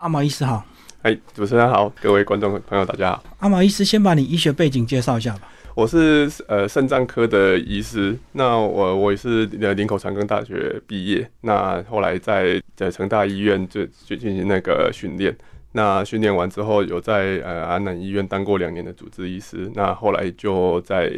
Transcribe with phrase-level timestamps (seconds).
[0.00, 0.64] 阿毛医师好，
[1.02, 3.22] 哎，主持人好，各位观众朋友大家好。
[3.40, 5.52] 阿毛医师先把你医学背景介绍一下吧。
[5.74, 15.36] 我是呃肾脏科的医师，那我我也是呃林口长庚大学毕业，那后来在在成大医院就就进行那个训练，
[15.72, 21.12] 那训练完之后有在呃安南医院当过两年的主治医师，那后来就在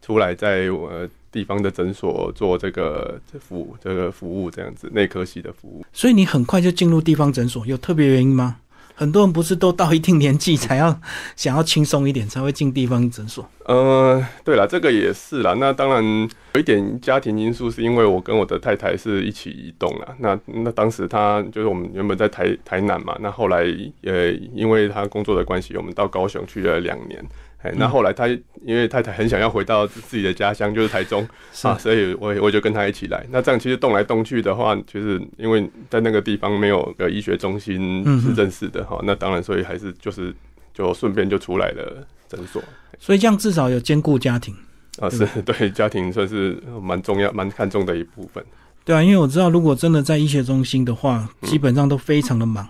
[0.00, 0.88] 出来在我
[1.32, 5.84] 地方的诊所做这个服务这个服务这样子内科系的服务。
[5.92, 8.56] 所以你很快就进入地方诊所，有特别原因吗？
[8.94, 11.00] 很多人不是都到一定年纪才要
[11.34, 13.48] 想要轻松一点，才会进地方诊所。
[13.64, 15.54] 呃，对了，这个也是啦。
[15.54, 16.04] 那当然
[16.52, 20.14] 有一点家庭因素，是因为我跟我的太太是一起移动了。
[20.18, 23.64] 那那当时她就是我们原本在台台南嘛，那后来
[24.02, 27.24] 呃因为她工作的关系，我们到高雄去了两年。
[27.62, 28.26] 哎，那后来他
[28.64, 31.28] 因为太太很想要回到自己的家乡，就是台中
[31.62, 33.26] 啊，所以我我就跟他一起来。
[33.30, 40.34] 那这样其实动来动去的话，就是因为在那个地方没有个医学中心是认识的哈，那当然所以还是就是
[40.72, 42.62] 就顺便就出来了诊所。
[42.98, 44.54] 所以这样至少有兼顾家庭
[44.98, 48.42] 啊，是对家庭算是蛮重要、蛮看重的一部分。
[48.84, 52.66] 对啊，因为我知道如果真的在医学中心的话，基本上都非常的忙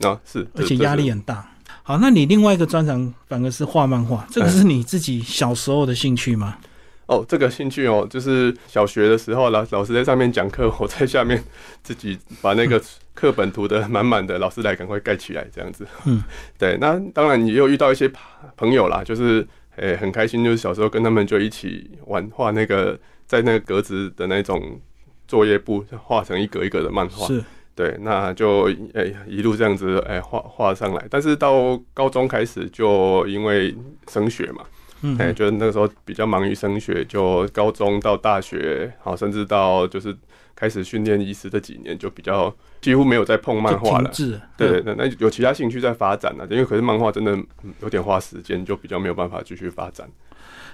[0.00, 1.50] 啊，是而且压力很大。
[1.88, 6.58] 好，那你另外一个专长反而是画漫画，这个是你自己小时候的兴趣吗？
[7.06, 11.42] 哦，这个兴趣哦，就是小学的时候，老老师在上面讲课，我在下面
[11.82, 12.78] 自己把那个
[13.14, 15.86] 课本涂的满满的，老师来赶快盖起来，这样子。
[16.04, 16.22] 嗯，
[16.58, 16.76] 对。
[16.78, 18.12] 那当然也有遇到一些
[18.54, 24.78] 朋友啦，就是诶很开心，就是小时候跟他们就一起玩画那个，在那个格子的那种
[25.26, 27.26] 作业簿画成一格一格的漫画。
[27.26, 27.42] 是。
[27.78, 28.62] 对，那就
[28.94, 33.72] 诶一路这样子诶画画上来，但是到高中开始就因为
[34.08, 34.64] 升学嘛，
[35.02, 40.12] 嗯，哎，就是那个时候比较忙于升学，就高中到大学，好，甚至到就是
[40.56, 44.10] 开始训练医师这几年，就比较几乎没有再碰漫画了。
[44.56, 47.38] 对对，那有其他兴趣在发展了，因为可是漫画真的
[47.80, 50.04] 有点花时间，就比较没有办法继续发展。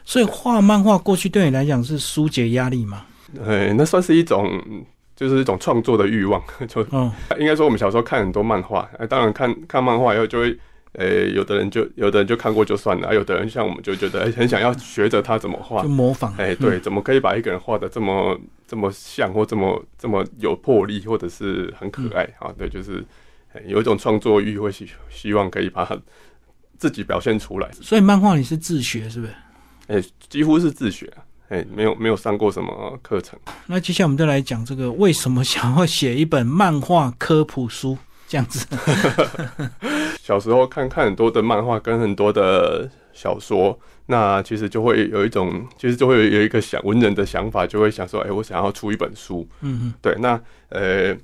[0.07, 3.05] 所以画漫画过去对你来讲是疏解压力吗？
[3.47, 4.59] 哎，那算是一种。
[5.17, 6.83] 就是一种创作的欲望， 就
[7.39, 10.58] 应该说我们小时候看很多漫画，哎，当然看看漫画以后就会，
[10.95, 22.52] 诶，有的人就有的人就看过就算了，啊有的人像我们就觉得，哎，很想要学着他怎么画，就模仿，哎，对，怎么可以把一个人画的这么这么像，或这么这么有魄力，或者是很可爱啊？
[22.58, 23.05] 对，就是
[23.67, 25.96] 有一种创作欲，会希希望可以把它
[26.77, 27.70] 自己表现出来。
[27.73, 29.33] 所以漫画你是自学是不是？
[29.86, 31.13] 哎，几乎是自学。
[31.49, 33.39] 哎，没有没有上过什么课程。
[33.67, 37.97] 那接下来我们就来讲这个，为什么想要写一本漫画科普书
[38.27, 38.67] 这样子？
[40.23, 49.47] 小时候看看很多的漫画跟很多的小说，那其实就会有一种，其实就会有一个想文人的想法，就会想说，哎，我想要出一本书。
[49.61, 50.41] 嗯嗯，对，那
[50.71, 51.17] 呃。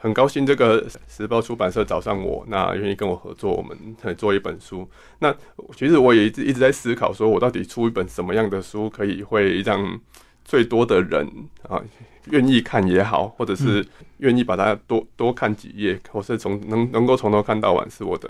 [0.00, 3.76] 很高兴这个时报出版社找上我，那愿意跟我合作，我们
[4.16, 4.88] 做一本书。
[5.18, 5.34] 那
[5.76, 10.00] 其实我也一直一直在思考，说我到底出一本什么样的书，可以会让
[10.44, 11.28] 最多的人
[11.68, 11.82] 啊
[12.30, 13.86] 愿意看也好，或者是
[14.18, 18.28] 愿意把它多多看几页，或是从能能够从头看到完，是我的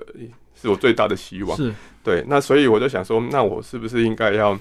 [0.60, 1.56] 是我最大的希望。
[1.56, 1.72] 是
[2.02, 2.24] 对。
[2.26, 4.58] 那所以我就想说，那我是不是应该要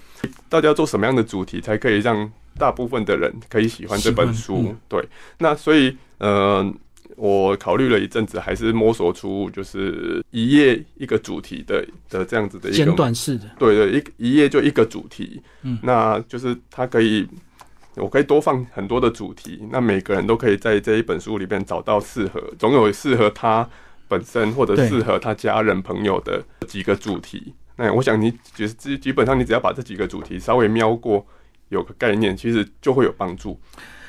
[0.50, 4.76] 大家做什么样的主题，才可以让大部分的人可以喜欢这本书？
[4.88, 5.04] 对。
[5.40, 6.74] 那所以，嗯。
[7.16, 17.26] 我考虑了一阵子，还是摸索出就是一页一个主题的的这样子的一个简短式的，对对，一一页就一个主题，嗯，那就是它可以，
[17.98, 23.70] 我可以多放很多的主题，那每个人都可以在这一本书里边找到适合，总有适合他
[24.08, 27.54] 本身或者适合他家人朋友的几个主题。
[27.76, 31.24] 那我想你就是基基本上你只要把这几个主题稍微瞄过，
[31.70, 33.60] 有个概念，其实就会有帮助。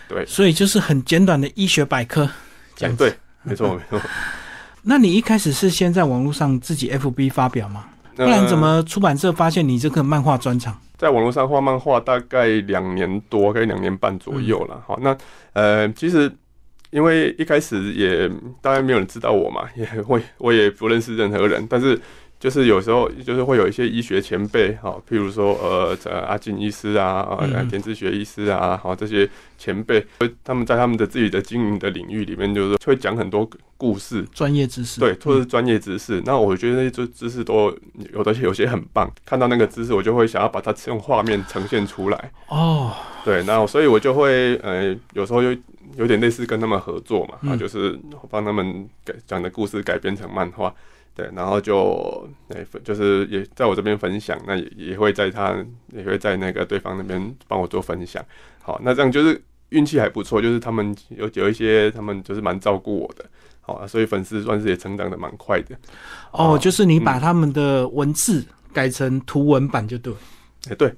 [0.09, 2.28] 对，所以就是很简短的医学百科。
[2.76, 4.00] 讲对，没错没错。
[4.82, 7.87] 那你一开始是先在网络上自己 FB 发表吗？
[8.16, 10.78] 不然怎么出版社发现你这个漫画专场？
[10.98, 14.82] 在网络上画漫画大概两年多，大概两年半左右了。
[14.87, 15.16] 好，那
[15.53, 16.31] 呃，其实
[16.91, 18.28] 因为一开始也
[18.60, 22.00] 大概没有人知道我嘛，也会我也不认识任何人，但是。
[22.44, 25.96] 就是有时候就是会有一些医学前辈哈，譬如说呃
[26.29, 29.26] 阿进医师啊，啊田志学医师啊，好这些
[29.56, 30.05] 前辈，
[30.44, 33.49] 他们在他们的自己的经营的领域里面，就是会讲很多
[33.79, 36.23] 故事，专业知识，对，或者是专业知识。
[36.26, 37.75] 那我觉得那些知识都
[38.12, 42.31] 有的有些很棒，看到那个知识，我就会想要把它用画面呈现出来。
[42.49, 42.93] 哦，
[43.25, 45.58] 对，那所以我就会呃有时候就
[45.96, 47.99] 有点类似跟他们合作嘛，啊就是
[48.29, 50.75] 帮他们改讲的故事改编成漫画。
[51.14, 55.56] 对，然后就诶，就是也在我这边分享，那也也会在他
[55.93, 58.20] 也会在那个对方那边帮我做分享。
[58.61, 63.25] 好，那这样就是运气还不错，就是他们有有一些他们就是蛮照顾我的。
[63.61, 65.75] 好啊，所以粉丝算是也成长的蛮快的。
[66.32, 70.12] 哦，就是你把他们的文字改成图文版就对。
[70.69, 70.88] 哎，对，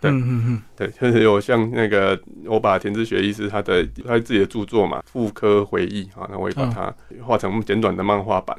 [0.00, 6.94] 对，嗯嗯嗯，对，就是有像那个我把田志学医师他的他自己的著作嘛，《妇科回忆》啊，那我也把它
[7.24, 8.56] 画成简短的漫画版。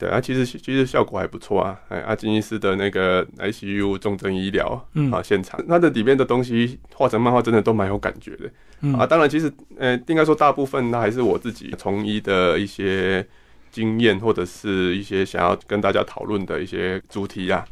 [0.00, 1.78] 对啊，其实其实效果还不错啊。
[1.90, 4.82] 哎，阿金医师的那个 ICU 重症医疗
[5.12, 8.50] 啊现场，它的里面的东西画成漫画，真的都蛮有感觉的。
[8.98, 13.22] 啊，当然，其实呃，应该说大部分那还是我自己从医的一些
[13.70, 17.62] 经验，或者是一些想要跟大家讨论的一些主题啊。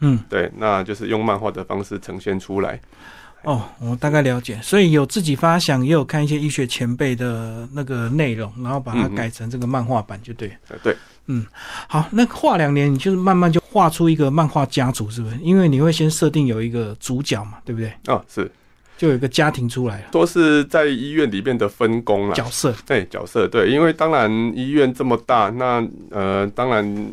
[0.00, 2.78] 嗯，对，那就是用漫画的方式呈现出来。
[3.42, 10.52] 哦，我大概了解，所以有自己发想，也有看一些医学前辈的那个内容，然后把它改成这个漫画版，就对。
[10.82, 10.94] 对，
[11.26, 11.46] 嗯，
[11.88, 15.36] 好，那画两年，你就是慢慢就画出一个漫画家族，是不是？
[15.40, 17.90] 因为你会先设定有一个主角嘛，对不对？
[18.08, 18.50] 哦，是，
[18.98, 22.74] 就有一个家庭出来了，都是在医院里面的分工了角色。
[22.86, 27.12] 对，角色对，因为当然医院这么大，那呃，当然。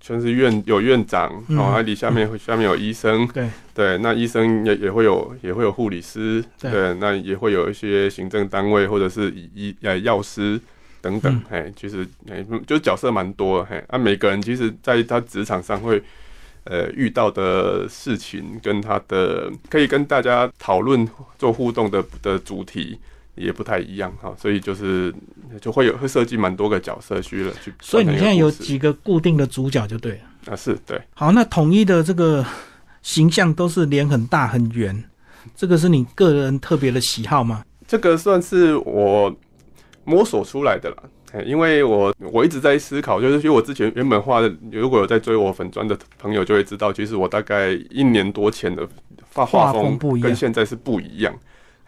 [0.00, 3.48] 全是院有院长，然后里下面下面有医生，对。
[3.74, 10.58] 对，那医生也也会有也会有护理师，对，那也会有一些行政单位或者是医呃药师
[11.00, 16.02] 等等，哎，其实哎就角色蛮多，嘿，啊，每个人其实在他职场上会
[16.64, 21.06] 呃遇到的事情，跟他的可以跟大家讨论
[21.38, 22.98] 做互动的的主题。
[23.36, 25.14] 也不太一样哈，所以就是
[25.60, 27.72] 就会有会设计蛮多个角色去了去。
[27.80, 31.00] 所以你现在有几个固定的主角就对了啊，是对。
[31.14, 32.44] 好，那统一的这个
[33.02, 35.04] 形象都是脸很大很圆，
[35.54, 37.64] 这个是你个人特别的喜好吗？
[37.86, 39.34] 这个算是我
[40.04, 48.88] 摸索出来的啦，因为我我一直在思考，就是因为我之前原本画的，如果有在追我粉砖的朋友就会知道，其实我大概一年多前的
[49.32, 51.32] 画画风跟现在是不一样。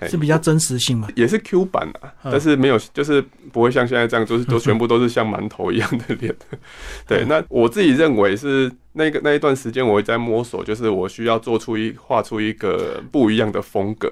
[0.07, 1.09] 是比较真实性嘛？
[1.17, 3.21] 也是 Q 版啊，但是没有，就是
[3.53, 6.35] 不会像现在这样，就是 都全部都是像馒头一样的脸。
[7.09, 14.09] 对，那我自己认为是那个那一段时间我在摸索，就是我需要做出一画出一个不一样的风格，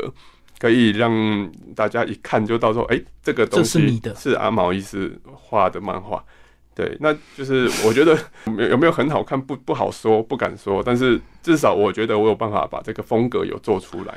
[0.59, 6.25] 可以让大家一看就到说，哎，这个东西是阿毛医师画的漫画。
[6.77, 8.17] 对，那就是我觉得
[8.59, 14.15] 有有没有很好看不不好说，不敢说，但是至少我觉得我有办法把这个风格有做出来。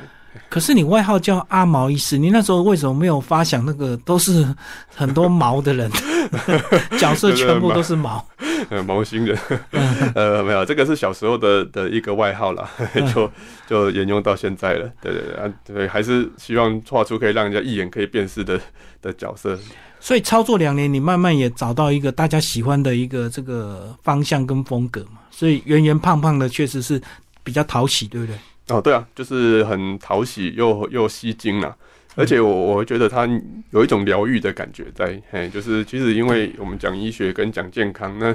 [0.49, 4.45] 可是你外号叫阿毛医师，你那时候为什么没有发想那个都是
[4.93, 5.89] 很多毛的人
[6.99, 8.23] 角色全部都是毛？
[8.69, 9.37] 呃，毛星人，
[10.15, 12.69] 呃，没有，这个是小时候的的一个外号啦，
[13.13, 13.31] 就
[13.67, 14.91] 就沿用到现在了。
[15.01, 15.21] 对对
[15.65, 18.59] 对，对，还是希望画出可以让人家一眼可以辨识的
[19.01, 19.57] 的角色。
[19.99, 25.19] 所以操作两年，你慢慢也找到一个大家喜欢的一个这个方向跟风格嘛。
[25.29, 27.01] 所以圆圆胖胖的确实是
[27.43, 28.35] 比较讨喜，对不对？
[28.69, 31.75] 哦，对啊，就是很讨喜又又吸睛啊，
[32.15, 33.27] 而且我我觉得它
[33.71, 38.33] 有一种疗愈的感觉在，嘿，就是其实因为我们讲医学跟讲健康，那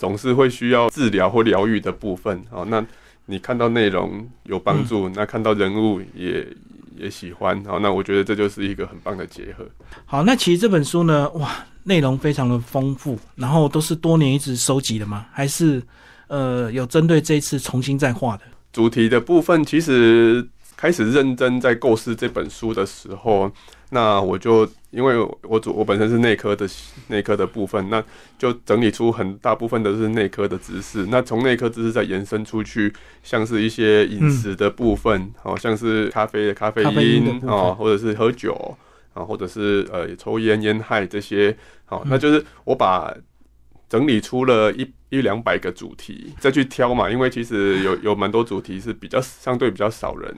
[0.00, 2.82] 总是会需要治疗或疗愈的部分，哦，那
[3.26, 6.46] 你看到内容有帮助，那看到人物也
[6.96, 9.66] 也喜欢，好，那我觉得这就是一个很棒的结合。
[10.06, 11.54] 好，那其实这本书呢，哇，
[11.84, 15.26] 内容非常的丰富，然后都是多年一直收集的吗？
[15.30, 15.82] 还是
[16.28, 18.44] 呃有针对这一次重新再画的？
[18.72, 20.48] 主题的部分，其实
[20.78, 23.52] 开始认真在构思这本书的时候，
[23.90, 26.68] 那我就因为我主我本身是内科的
[27.08, 28.02] 内科的部分，那
[28.38, 31.06] 就整理出很大部分都是内科的知识。
[31.10, 32.92] 那从内科知识再延伸出去，
[33.22, 38.76] 像是一些饮食的部分，好像是咖啡的咖啡因啊，或者是喝酒
[39.12, 43.14] 啊，或者是呃抽烟烟害这些，好，那就是我把。
[43.88, 50.32] 整理出了一一两百个主题，再去挑嘛，因为其实有有蛮多主题是比较相对比较少人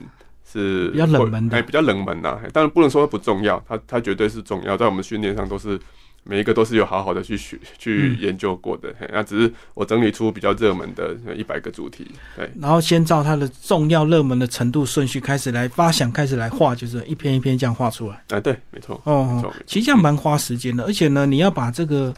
[0.53, 2.39] 是比较冷门的，哎，比较冷门呐。
[2.53, 5.79] 当然不能说不重要，它它绝对是重要，在我们训练上都是
[6.23, 8.93] 每一个都是有好好的去学去研究过的。
[9.11, 12.07] 那只是我整理出比较热门的一百个主题，
[12.37, 18.23] 对，然后先照它的重要热门的程度顺序开始来发想，开始来画，就是一篇一篇这样画出来。
[18.29, 19.01] 哎，对，没错。
[19.05, 22.13] 哦，其实这样蛮花时间的，而且呢，你要把这个。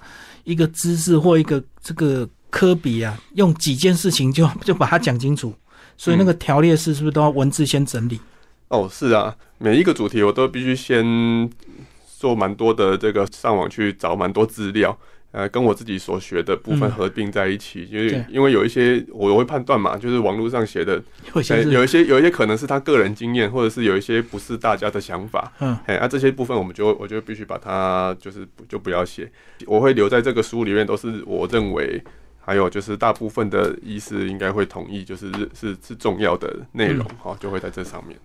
[0.46, 5.52] 一个知识或一个这个科比啊，用几件事情就就把它讲清楚，
[5.98, 8.20] 所以那个条列式是不是都要文字先整理？
[8.70, 11.50] 哦，是啊，每一个主题我都必须先
[12.18, 14.98] 做蛮多的这个上网去找蛮多资料。
[15.32, 29.30] 呃，跟我自己所学的部分合并在一起，因为因为有一些我会判断嘛，就是网络上写的，有一些有一些可能是他个人经验，或者是有一些不是大家的想法，嗯，哎，啊，这些部分我们就我就必须把它就是就不要写，
[29.66, 32.02] 我会留在这个书里面，都是我认为
[32.46, 38.16] 还有就是大部分的医师应该会同意，就是是是重要的内容，哈，就会在这上面。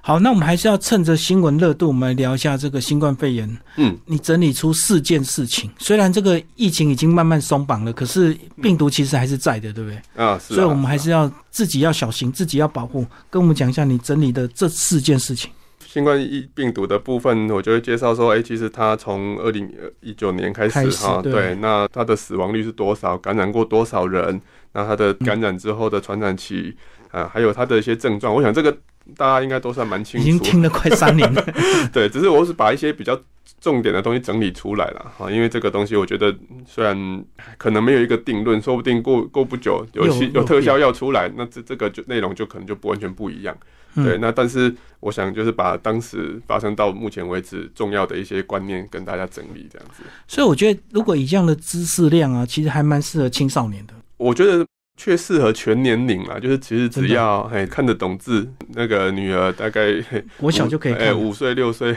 [0.00, 3.58] 好，那我们还是要趁着新闻热度，我们来聊一下这个新冠肺炎。
[3.76, 10.00] 嗯，你整理出四件事情，虽然这个疫情已经慢慢松绑了，可是病毒其实还是在的，对不对？
[10.24, 10.54] 啊，是。
[10.54, 13.04] 所以我们还是要自己要小心，自己要保护。
[13.28, 15.50] 跟我们讲一下你整理的这四件事情。
[15.96, 19.66] 新冠疫病毒的部分，我就会介绍说，哎，其实它从二零
[20.00, 23.16] 一九年开始哈，对，那它的死亡率是多少？
[23.16, 24.38] 感染过多少人？
[24.74, 26.76] 那它的感染之后的传染期
[27.10, 28.76] 啊，还有它的一些症状，我想这个
[29.14, 30.26] 大家应该都算蛮清楚。
[30.26, 31.44] 已经听了快三年了。
[31.92, 33.20] 对，只是我是把一些比较
[33.60, 36.34] 重点的东西整理出来了哈，因为这个东西我觉得
[36.66, 37.24] 虽然
[37.56, 43.56] 可能没有一个定论，说不定过过不久有有特效药出来，那这这个就内容就可能就不完全不一样。
[43.94, 50.02] 对，那但是我想就是把当时发生到目前为止重要的一些观念跟大家整理这样子。
[50.28, 53.94] 所以我觉得，如果以这样的知识量啊，其实还蛮适合青少年的。
[54.18, 59.94] 我觉得却适合全年龄啦，就是其实只要哎看得懂字，那个女儿大概
[60.38, 61.96] 我小就可以看，五岁六岁。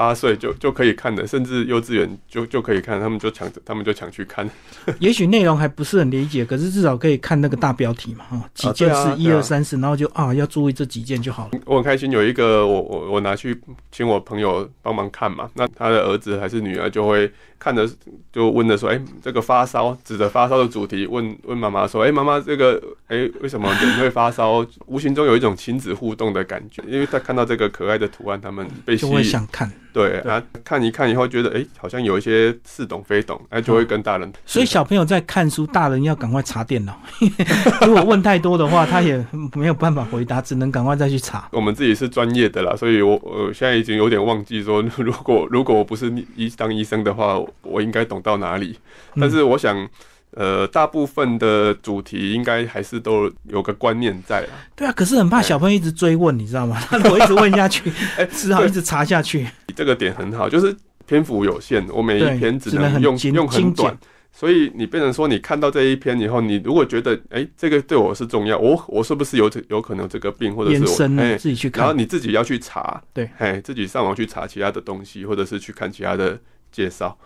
[0.00, 4.48] 八岁就就可以看的，甚至幼稚园就就可以看，他们就抢着，他们就抢去看。
[4.98, 11.60] 也许内容还不是很理解，可是至少可以看那个大标题嘛，哈，几件事，一二三四，然后就啊，要注意这几件就好了。
[11.66, 13.60] 我很开心有一个，我我我拿去
[13.92, 17.86] 请我朋友帮忙看嘛，那他的儿子还是女儿就会看着，
[18.32, 24.66] 就问的说，哎，这个发烧，指着发烧的主题问问妈妈说，哎，妈妈这个，哎，为什么人会发烧？
[24.86, 29.70] 无形中有一种亲子互动的感觉，因为他看到这个可爱的图案，他们被吸引，想看。
[29.92, 34.32] 对啊，看一看以后觉得哎，好像有一些似懂非懂，哎，就会跟大人。
[34.46, 36.98] 所以小朋友在看书，大人要赶快查电脑。
[37.86, 41.48] 如果问太多的话，他也没有办法回答，只能赶快再去查。
[41.52, 48.78] 我们自己是专业的啦，所以我我现在已经有点忘记说， 如果如果我不是医当医生的话，我应该懂到哪里。
[49.16, 49.88] 但是我想。
[50.32, 54.52] 呃，大部分的主题应该还是都有个观念在啊。
[54.76, 56.80] 对啊，可是很怕小朋友一直追问，你知道吗？
[56.88, 59.46] 他如果一直问下去， 哎，只好一直查下去。
[59.74, 60.74] 这个点很好，就是
[61.06, 63.98] 篇幅有限，我每一篇只能用用很短，
[64.32, 76.38] 所以你变成说，你看到这一篇以后，你如果觉得，哎，这个对我是重要，我我是不是有有可能这个病，或者是我哎自己去看，然后你自己要去查，对，哎，自己上网去查其他的东西，或者是去看其他的
[76.70, 77.18] 介绍。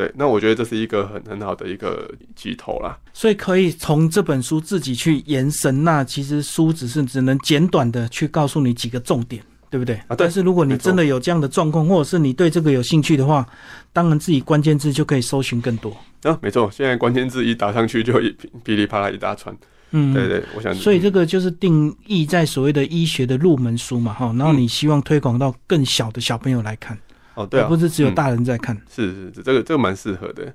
[0.00, 2.98] 对，那我觉得这是一个很很好的一个起头啦。
[3.12, 5.84] 所以可以从这本书自己去延伸。
[5.84, 9.96] 那其实书只是只能简短的去告诉你几个重点，对不对？
[10.06, 13.46] 啊，但是如果你真的有这样的状况，或者是你对这个有兴趣的话，
[13.92, 15.94] 当然自己关键字就可以搜寻更多。
[16.22, 19.54] 啊，没错，现在关键字一打上去就一噼里啪啦一大串。
[19.90, 20.74] 嗯，对对，我想。
[20.74, 24.34] 所以这个就是定义在所谓的医学的入门书嘛，哈。
[24.38, 26.96] 然后你希望推广到更小的小朋友来看。
[27.40, 30.52] 哦，对啊，不是只有大人在看，是是是，这个这个蛮适合的，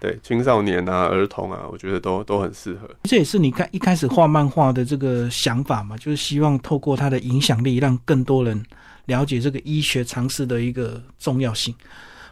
[0.00, 2.88] 对青少年啊、儿童啊，我觉得都都很适合。
[3.02, 8.62] 这也是你看一开始画漫画的这个想法嘛，就是希望透过它的影响力，让更多人
[9.06, 11.74] 了解这个医学常识的一个重要性。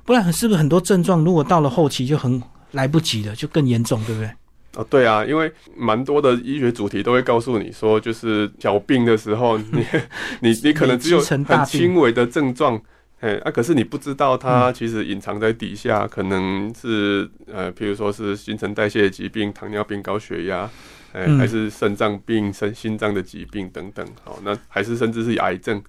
[0.05, 4.31] 不然是不是很多症状如果到了后期就很来不及了，就更严重，对不对？
[4.77, 9.85] 哦，对啊，因为蛮多的医学主题都会告诉你说，就是小病的时候，你
[10.41, 12.81] 你你可能只有 很轻微的症状。
[13.21, 20.71] 哎，啊，可是你不知道，它其实隐藏在底下，可能是呃，譬如说是新陈代谢疾病、糖尿病、高血压，
[21.15, 24.07] 哎，还是肾脏病、肾心脏的疾病等等。
[24.23, 25.83] 好，那还是甚至是癌症。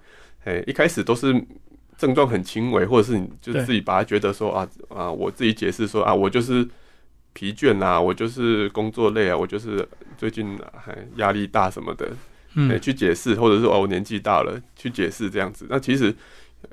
[0.44, 1.38] 哎，一开始都是
[1.98, 6.66] 症状很轻微，或者是你就自己把它觉得说啊啊，我自己解释说啊，我就是
[7.34, 12.08] 疲倦啊，我就是工作累啊，我就是最近还压力大什么的，
[12.54, 15.66] 嗯，去解释，或者是哦，我年纪大了去解释这样子。
[15.68, 16.14] 那其实。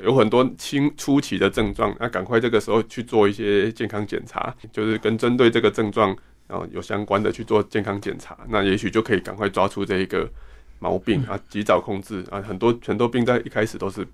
[0.03, 6.15] 有很多轻初期的症状，那赶快这个时候去做一些健康检查，就是跟针对这个症状
[6.47, 10.29] 然后有相关的去做健康检查，那也许就可以赶快抓出这一个
[10.79, 12.41] 毛病啊，及早控制啊。
[12.41, 14.05] 很多很多病在一开始都是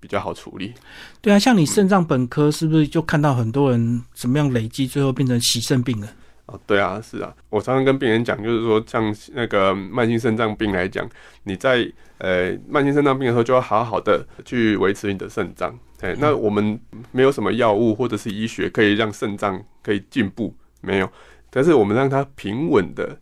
[0.00, 0.72] 比较好处理。
[1.20, 6.08] 对啊，像你肾脏本科是不是就看到很多人怎么样累积，最后变成洗肾病了？
[6.46, 11.08] 哦，对啊，是啊，我常常跟病人讲，就是说，像那个慢性肾脏病来讲，
[11.44, 11.90] 你在
[12.24, 15.78] 呃慢性肾脏病的时候，就要好好的去维持你的肾脏。
[16.00, 16.78] 哎，那我们
[17.12, 21.10] 没有什么药物或者是医学可以让肾脏可以进步，没有，
[21.50, 23.18] 但是我们让它平稳的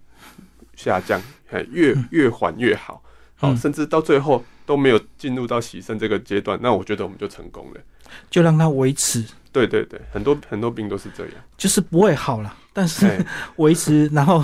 [0.75, 3.03] 下降，哎，越越缓越好，
[3.37, 7.81] 好，甚至到最后都没有进入到洗肾这个阶段，那我觉得我们就成功了，
[8.31, 9.25] 就让它维持。
[9.53, 13.25] 对对对，很多很多病都是这样，就是不会好了，但是
[13.57, 14.43] 维持，然后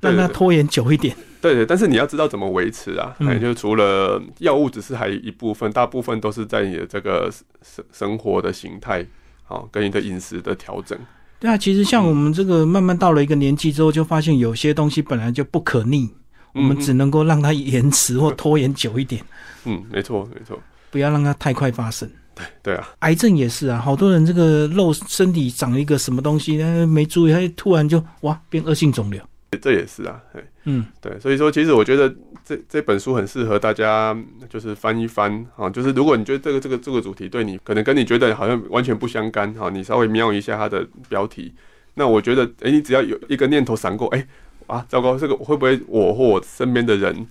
[0.00, 1.16] 让它拖延久一点。
[1.40, 3.16] 对对，但是你要知道怎么维持啊？
[3.20, 7.32] 哎，就除了药物，只是还一部分，大部分都是在你的这个
[7.62, 9.04] 生生活的形态，
[9.44, 10.96] 好，跟你的饮食的调整。
[11.40, 16.08] 对啊，其实像我们这个慢慢到了一个年纪之后，就发现有些东西本来就不可逆，
[16.52, 19.24] 我们只能够让它延迟或拖延久一点。
[19.64, 22.08] 嗯，没错，没错，不要让它太快发生。
[22.34, 29.20] 对对啊，癌症也是啊，好多人这个肉身体长了一个什么东西，没注意，他突然就哇变恶性肿瘤。
[29.60, 34.16] 这也是啊，对嗯，对，所以说其实我觉得这这本书很适合大家，
[34.48, 41.52] 就是翻一翻啊，就是如果你觉得这个这个这个主题对你可能跟你觉得好像完全不相干哈，你稍微瞄一下它的标题，
[41.94, 44.26] 那我觉得哎，你只要有一个念头闪过，哎
[44.68, 47.26] 啊，糟糕，这个会不会我或我身边的人，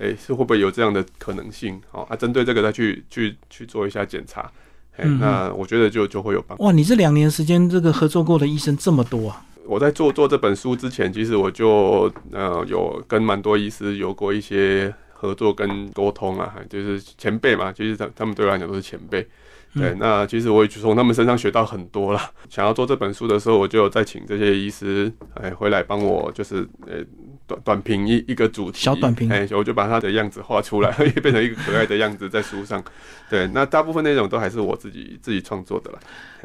[0.00, 1.78] 哎，是会不会有这样的可能性？
[1.90, 4.50] 好啊，针对这个再去去去做一下检查，
[4.96, 6.56] 哎，那我觉得就就会有帮。
[6.58, 9.44] 哇，你这两年时间这个合作过的医生这么多啊！
[9.66, 19.28] 我在做做这本书之前，其实我就呃有跟蛮多医师有过一些合作跟沟通啊，就是前辈嘛，其实他他们对我来讲都是前辈。
[19.74, 22.20] 对，那其实我也从他们身上学到很多了。
[22.48, 27.04] 想要做这本书的时候，我就再请这些医师哎回来帮我，就是呃。
[27.50, 32.82] 短短评一一个主题，小短评，哎，我就把它的样子画出来， 也变成一个可爱的样子在书上。
[33.28, 35.98] 对，那大部分内容都还是我自己自己创作的了。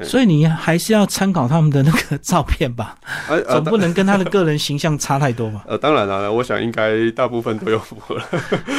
[0.04, 2.98] 所以你还是要参考他们的那个照片吧，
[3.50, 5.64] 总不能跟他的个人形象差太多吧？
[5.68, 8.26] 呃，当然了，我想应该大部分都有符合了。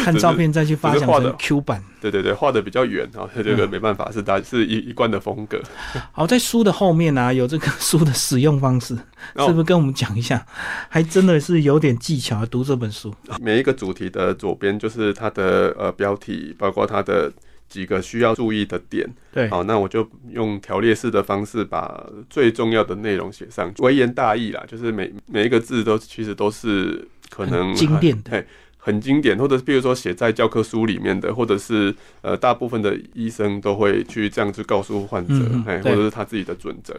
[0.04, 1.82] 看照片再去发展成 Q 版。
[2.00, 5.60] 对对对，画的比较远啊，这个没办法，是大是一一贯的风格。
[6.12, 8.94] 好，在书的后面呢，有这个书的使用方式，
[9.38, 10.46] 是不是跟我们讲一下？
[10.88, 13.14] 还真的是有点技巧读这本书。
[13.40, 17.32] 每一个主题的左边就是它的呃标题，包括它的。
[17.68, 22.00] 几个需要注意的点，对，好，那我就用条列式的方式把
[22.30, 28.46] 最重要的内容写上，微言大义啦，就是每每一个字都其实都是可能经典的，
[28.86, 35.34] 很经典，或者比如说写在教科书里面的，或者是呃大部分的医生都会去这样去告诉患者，
[35.66, 36.94] 哎，或者是他自己的准则，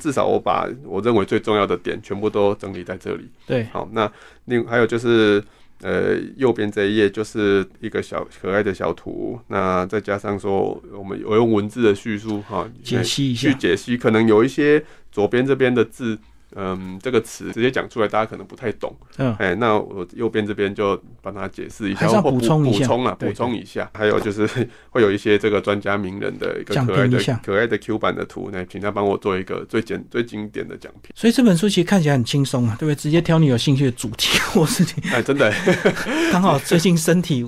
[0.00, 3.28] 至少我把我认为最重要的点全部都整理在这里。
[3.46, 4.10] 对，好，那
[4.46, 5.40] 另还有就是。
[5.80, 16.18] 呃，右边这一页就是一个小可爱的小图，那再加上说，我们我用文字的叙述哈，解析一下，去解析，可能有一些左边这边的字。
[16.54, 18.94] 嗯，这个词直接讲出来，大家可能不太懂。
[19.18, 23.90] 嗯，哎，那我右边这边就帮他解释一下，或补充补充啊，补充一下。
[23.94, 24.46] 还有就是
[24.90, 31.12] 会有一些这个专家名人的一个可爱的可爱的 Q 版的图，那请他帮我做一个最简最经典的奖品。
[31.14, 32.94] 所以这本书其实看起来很轻松啊，对不对？
[32.94, 35.52] 直接挑你有兴趣的主题或是你哎，真的
[36.32, 37.46] 刚好最近身体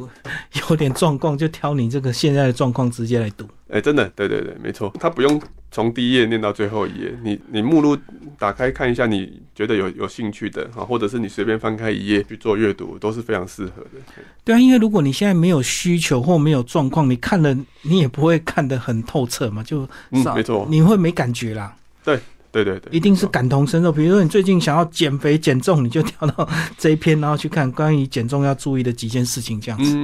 [0.68, 3.46] 有点状况，就挑你这个现在的状况直接来读。
[3.72, 7.96] 哎，真的，对对对，没错，它不用从第一页念到最后一页，你你目录
[8.38, 14.22] 打开看一下，你觉得有有兴趣的啊，或者是你随便翻开一页去做阅读，都是非常适合的。
[14.44, 21.76] 对啊，因为如果你现在没有需求或没有状况，你看了你也不会看得很透彻嘛，就嗯，没错，你会没感觉啦。
[22.02, 22.18] 对
[22.50, 23.92] 对对对，一定是感同身受。
[23.92, 29.96] 比如说你最近想要减肥减重，你就跳到这一篇，然后去看关于减重要注意的几件事情，这样子，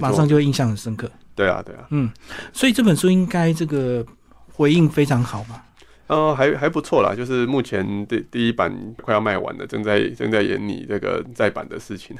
[0.00, 1.10] 马上就会印象很深刻。
[1.34, 2.10] 对啊，对啊，嗯，
[2.52, 4.04] 所以这本书应该这个
[4.52, 5.64] 回应非常好吧？
[6.08, 12.16] 呃，还还不错啦，就是目前第第一版快要卖完了，正在正在演你这个再版的事情。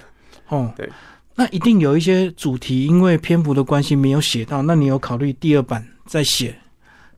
[0.49, 0.89] 哦， 对，
[1.35, 6.57] 那一定有一些主题，因为篇幅的关系没有写到，那你有考虑第二版再写，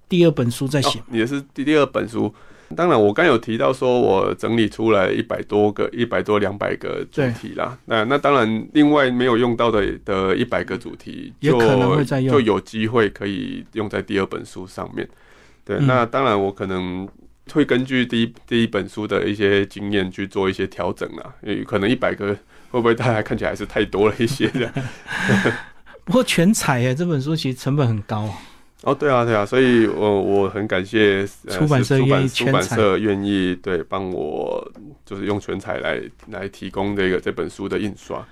[0.08, 1.02] 第二本书再写？
[1.10, 2.34] 也是第第二本书。
[2.74, 7.78] 当然，我刚有提到说，我整理出来一百多个、一百多两百个主题啦。
[7.86, 11.58] 那那当然，另外没有用到的的一百个主题，就
[12.04, 15.08] 就有机会可以用在第二本书上面。
[15.64, 17.08] 对，那当然我可能
[17.52, 21.34] 会根据第一第一本书的一些经验去做一些调整啦。
[21.66, 22.34] 可能一百个
[22.70, 24.72] 会不会大家看起来还是太多了一些的？
[26.04, 28.28] 不过全彩诶，这本书其实成本很高。
[28.84, 34.68] 哦，对啊，对啊，所以我我很感谢出版社愿意出版社愿意对帮我
[35.04, 38.26] 就是用全彩来来提供这个这本书的印刷，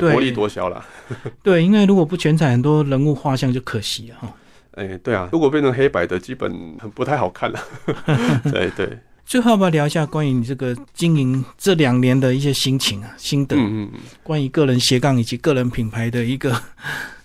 [0.00, 0.84] 薄利多销啦。
[1.42, 4.34] 对，因为如果不全彩，很多人物画像就可惜了哈。
[4.72, 7.60] 哎，对啊，如果变成黑白的，基本很不太好看了。
[8.50, 8.98] 对对。
[9.24, 13.56] 最后要不要聊一下关于你这个经营这两年的一些心情啊、心得？
[13.56, 14.00] 嗯嗯嗯。
[14.22, 16.54] 关于个人斜杠以及个人品牌的一个。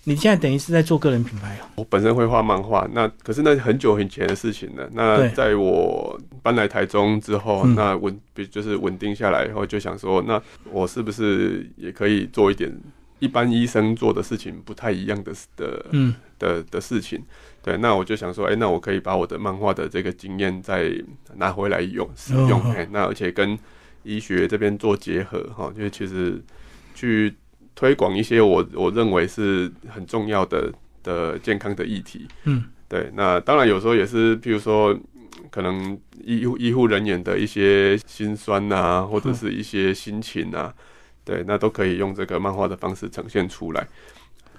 [0.05, 1.67] 你现在等于是在做个人品牌哦。
[1.75, 4.89] 我本身会画漫画，那可是那很久很前的事情了。
[4.93, 12.73] 那在我搬来台中之后，那稳，比就是稳定下来以后，就想说，那我是不是也可以做一点
[13.19, 17.23] 一般医生做的事情不太一样的的嗯的的事情？
[17.61, 20.91] 对，那我就想说，哎，那我可以把我的漫画的这个经验再
[21.35, 23.57] 拿回来用使用，哎，那而且跟
[24.03, 26.41] 医学这边做结合哈，因为其实
[26.93, 27.33] 去。
[27.79, 33.11] 推广一些我我认为是很重要的的健康的议题，嗯，对。
[33.13, 34.99] 那当然有时候也是，譬如说，
[35.51, 40.73] 可能医护医护人员的一些心酸啊，或者是一些心情啊，
[41.27, 43.85] 对，那都可以用这个漫画的方式呈现出来。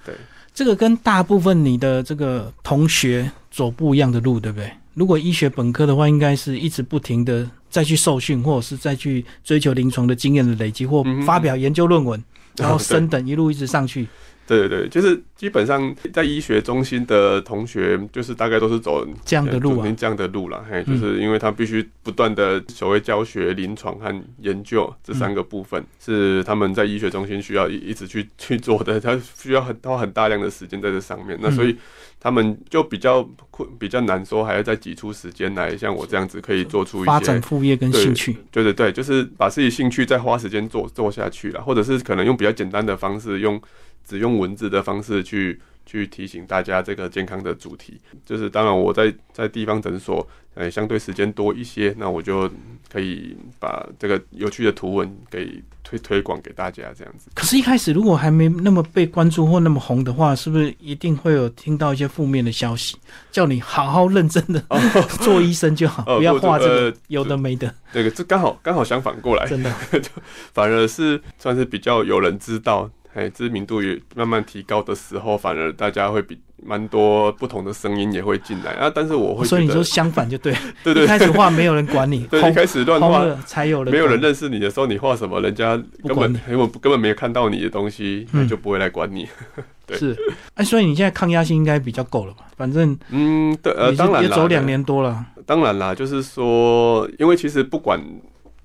[0.05, 0.15] 对，
[0.53, 4.71] 这个跟大部分你的这个同学走不一样的路，对不对？
[4.93, 12.23] 如果医学本科的话，应该是一直不停的再去受训，或者是再去追求临床的经验的累积，或发表研究论文，
[12.57, 14.07] 然后升等一路一直上去。
[14.49, 20.65] 对对对，就是基本上在医学中心的同学，就是大概都是走这样的路啊，这样的路了。
[20.69, 31.39] 嘿，就是因为他必须不断的所谓教学、临床和研究这三个部分，是他们在医学中心需要一一直去去做的， 他需要很花很大量的时间在这上面。
[31.43, 31.77] 那所以
[32.19, 38.35] 他们就比较困，比较难说，还要再挤出时间来，像我这样子可以做出一些发展副业跟兴趣。
[38.51, 43.61] 对对对，就是把自己兴趣再花时间做做下去了，或者是可能用比较简单的方式用。
[44.09, 52.51] 只用文字的方式去去提醒大家这个健康的主题，就是当然我在在地方诊所，呃，相对时间多一些，那我就
[52.91, 57.31] 可以把这个有趣的图文给推推广给大家这样子。
[57.35, 62.97] 可是，一开始如果还没那么被关注或那么红的话，是不是一定会有听到一些负面的消息，
[63.31, 64.63] 叫你好好认真的
[65.21, 67.75] 做医生就好，不要画这个有的没的。
[67.93, 69.71] 这个这刚好刚好相反过来，真的，
[70.53, 72.91] 反而是算是比较有人知道。
[73.19, 78.89] 哎，知名度也慢慢提高的时候，反而大家会比蛮多不同的声音也会进来啊。
[78.95, 80.55] 但是我会，所以你说相反就对，
[80.85, 81.03] 对对。
[81.03, 89.29] 一开始画没有人管你，对，一开始乱画才有人，没有人认识你的时候，你画什么，人家根本根本根本没有看到你的东西，就不会来管你。
[89.85, 90.17] 对，是，
[90.55, 92.45] 哎，所以你现在抗压性应该比较够了吧？
[92.57, 95.25] 反正，嗯，对，呃，当然也走两年多了。
[95.47, 97.99] 当然啦，就是说，因为其实不管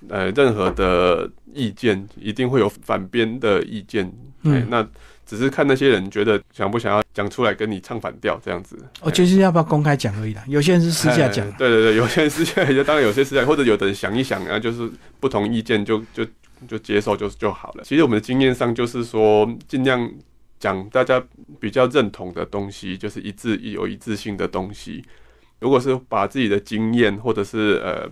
[0.10, 4.12] 呃任何的意见，一定会有反边的意见，
[4.44, 4.88] 嗯，那。
[5.26, 10.44] 只是看那些人觉得想不想要讲出来跟你唱反调这样子，哦，就是要不要公开讲而已啦。
[10.48, 14.88] 有些人是私下讲，对对对，有些人私下就当然有些私下，或者有的人想一想啊，就是
[15.22, 16.28] 不同意见就就
[16.68, 17.84] 就接受就就好了。
[17.86, 20.12] 其实我们的经验上就是说，尽量
[20.60, 21.24] 讲大家
[21.58, 25.04] 比较认同的东西，就是一致有一致性的东西。
[25.62, 28.06] 如果是把自己的经验或者是呃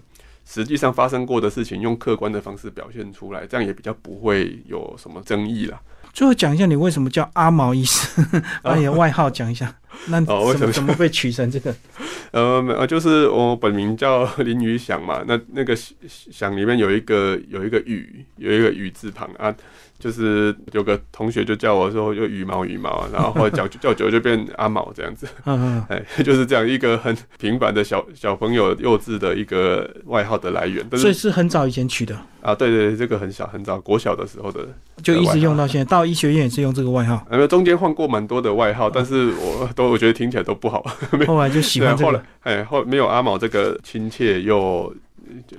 [0.45, 5.79] 实际上发生过的事情，用客观的方式表现出来，这样也比较不会有什么争议啦。
[6.13, 8.25] 最后讲一下你为什么叫阿毛医生，
[8.61, 9.73] 把你的外号讲一下。
[10.07, 11.75] 那怎么怎么被取成这个？
[12.31, 15.21] 呃，呃，就是我本名叫林宇翔嘛。
[15.27, 19.53] 那那个翔里面有一个有一个雨，有一个雨字旁啊。
[20.01, 25.27] 就是有个同学就叫我说就羽毛羽毛，然后后来叫 叫久就变阿毛这样子。
[25.45, 30.83] 嗯嗯，哎，就是这样一个很平凡的小小朋友幼稚的一个外号的来源。
[30.97, 32.55] 所以是很早以前取的啊？
[32.55, 34.67] 对对对，这个很小很早国小的时候的，
[35.03, 35.85] 就一直用到现在。
[35.85, 37.23] 到医学院也是用这个外号。
[37.29, 40.83] 呃，中间换过蛮多的外号，但是我都我觉得听起来都不好。
[41.27, 42.23] 后来就喜欢这个。
[42.41, 44.91] 哎，后没有阿毛这个亲切又。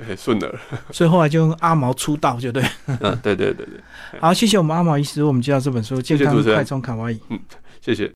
[0.06, 0.52] 很顺的，
[0.90, 2.62] 所以后来就用阿毛出道，就对。
[2.86, 3.80] 嗯，对对对对。
[4.20, 7.14] 好，谢谢我们阿毛医师，我们介绍这本书《健康快充卡哇伊》。
[7.28, 7.38] 嗯，
[7.80, 8.10] 谢谢。